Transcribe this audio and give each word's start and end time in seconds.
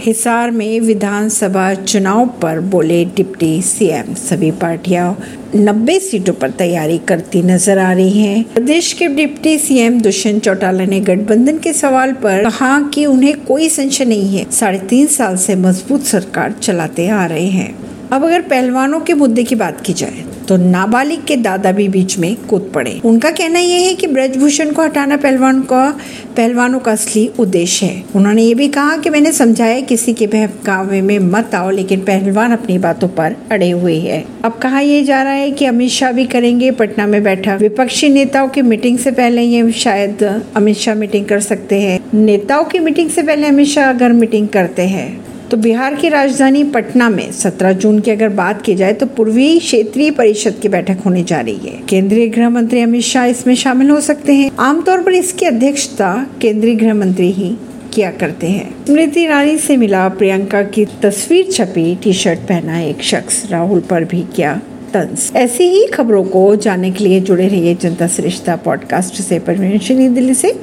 हिसार 0.00 0.50
में 0.50 0.80
विधानसभा 0.80 1.72
चुनाव 1.74 2.26
पर 2.42 2.60
बोले 2.60 3.04
डिप्टी 3.04 3.60
सीएम 3.62 4.14
सभी 4.14 4.50
पार्टियाँ। 4.50 5.18
90 5.56 5.98
सीटों 6.00 6.32
पर 6.32 6.50
तैयारी 6.50 6.98
करती 6.98 7.42
नज़र 7.42 7.78
आ 7.78 7.92
रही 7.92 8.22
हैं। 8.22 8.42
प्रदेश 8.44 8.92
के 8.92 9.08
डिप्टी 9.08 9.58
सीएम 9.58 10.00
दुष्यंत 10.00 10.42
चौटाला 10.42 10.84
ने 10.84 11.00
गठबंधन 11.00 11.58
के 11.58 11.72
सवाल 11.72 12.12
पर 12.12 12.42
कहा 12.44 12.80
कि 12.94 13.06
उन्हें 13.06 13.40
कोई 13.40 13.68
संशय 13.68 14.04
नहीं 14.04 14.36
है। 14.36 14.50
साढ़े 14.50 14.78
तीन 14.78 15.06
साल 15.06 15.36
से 15.36 15.56
मज़बूत 15.56 16.04
सरकार 16.04 16.54
चलाते 16.62 17.08
आ 17.08 17.24
रहे 17.26 17.46
हैं। 17.46 17.74
अब 18.12 18.24
अगर 18.24 18.40
पहलवानों 18.40 19.00
के 19.00 19.14
मुद्दे 19.14 19.44
की 19.44 19.54
बात 19.54 19.80
की 19.80 19.92
जाए 19.92 20.24
तो 20.50 20.56
नाबालिग 20.56 21.24
के 21.24 21.36
दादा 21.36 21.72
भी 21.72 21.88
बीच 21.88 22.18
में 22.18 22.36
कूद 22.36 22.70
पड़े। 22.74 23.00
उनका 23.04 23.30
कहना 23.30 23.58
यह 23.58 23.80
है 23.80 23.94
कि 23.94 24.06
ब्रजभूषण 24.06 24.72
को 24.72 24.82
हटाना 24.82 25.16
पहलवान 25.16 25.60
का, 25.62 25.98
पहलवानों 26.36 26.78
का 26.78 26.92
असली 26.92 27.30
उद्देश्य 27.38 27.86
है। 27.86 28.04
उन्होंने 28.16 28.42
ये 28.42 28.54
भी 28.54 28.68
कहा 28.68 28.96
कि 28.96 29.10
मैंने 29.10 29.32
समझाया 29.32 29.80
किसी 29.80 30.14
के 30.14 30.26
बहकावे 30.26 31.00
में 31.00 31.18
मत 31.18 31.54
आओ, 31.54 31.70
लेकिन 31.70 32.00
पहलवान 32.00 32.52
अपनी 32.52 32.78
बातों 32.78 33.08
पर 33.08 33.36
अड़े 33.52 33.70
हुए 33.70 33.96
है। 33.96 34.24
अब 34.44 34.58
कहा 34.58 34.80
यह 34.80 35.04
जा 35.04 35.22
रहा 35.22 35.32
है 35.32 35.50
कि 35.50 35.64
अमित 35.64 35.90
शाह 35.90 36.12
भी 36.12 36.24
करेंगे। 36.24 36.70
पटना 36.70 37.06
में 37.06 37.22
बैठा 37.22 37.54
विपक्षी 37.54 38.08
नेताओं 38.08 38.48
की 38.48 38.62
मीटिंग 38.62 38.98
से 38.98 39.10
पहले 39.10 39.42
ये 39.42 39.72
शायद 39.72 40.42
अमित 40.56 40.76
शाह 40.76 40.94
मीटिंग 40.94 41.26
कर 41.26 41.40
सकते 41.40 41.80
हैं। 41.80 42.00
नेताओं 42.14 42.64
की 42.64 42.78
मीटिंग 42.78 43.10
से 43.10 43.22
पहले 43.22 43.46
अमित 43.46 43.66
शाह 43.66 43.90
अगर 43.90 44.12
मीटिंग 44.12 44.48
करते 44.48 44.82
हैं 44.82 45.29
तो 45.50 45.56
बिहार 45.56 45.94
की 45.94 46.08
राजधानी 46.08 46.64
पटना 46.64 47.08
में 47.08 47.32
17 47.32 47.72
जून 47.72 48.00
की 48.00 48.10
अगर 48.10 48.28
बात 48.28 48.62
की 48.62 48.74
जाए 48.74 48.92
तो 48.92 49.06
पूर्वी 49.06 49.58
क्षेत्रीय 49.58 50.10
परिषद 50.10 50.54
की 50.62 50.68
बैठक 50.68 50.96
होने 51.06 51.22
जा 51.22 51.40
रही 51.40 51.56
है। 51.56 51.82
केंद्रीय 51.88 52.28
गृह 52.28 52.50
मंत्री 52.50 52.80
अमित 52.80 53.02
शाह 53.02 53.24
इसमें 53.24 53.54
शामिल 53.54 53.90
हो 53.90 54.00
सकते 54.00 54.34
हैं। 54.34 54.50
आमतौर 54.58 55.02
पर 55.02 55.12
इसकी 55.12 55.46
अध्यक्षता 55.46 56.26
केंद्रीय 56.40 56.74
गृह 56.74 56.94
मंत्री 56.94 57.30
ही 57.30 57.56
किया 57.94 58.10
करते 58.10 58.46
हैं। 58.46 58.86
स्मृति 58.86 59.20
ईरानी 59.20 59.56
से 59.56 59.76
मिला 59.76 60.08
प्रियंका 60.08 60.62
की 60.62 60.84
तस्वीर 60.84 61.46
छपी 61.52 61.98
टी 62.02 62.12
शर्ट 62.12 62.38
पहना 62.38 62.80
एक 62.80 63.02
शख्स, 63.02 63.50
राहुल 63.50 63.80
पर 63.80 64.04
भी 64.04 64.24
किया 64.36 64.62
तंज। 64.94 65.32
ऐसी 65.36 65.64
ही 65.64 65.86
खबरों 65.86 66.24
को 66.24 66.56
जानने 66.56 66.90
के 66.90 67.04
लिए 67.04 67.20
जुड़े 67.20 67.48
रहिए 67.48 67.74
जनता 67.74 68.06
श्रेष्ठता 68.06 68.56
पॉडकास्ट 68.56 69.14
से। 69.14 69.38
परवीन 69.38 70.14
दिल्ली 70.14 70.34
से। 70.34 70.56